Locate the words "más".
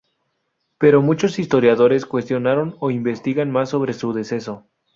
3.51-3.69